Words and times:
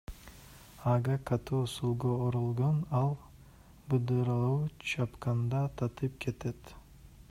Ага 0.91 1.17
катуу 1.31 1.59
сүлгү 1.73 2.13
оролгон, 2.29 2.81
ал 3.01 3.13
быдыралуу, 3.93 4.59
чапканда 4.93 5.65
тытып 5.83 6.21
кетет. 6.27 6.79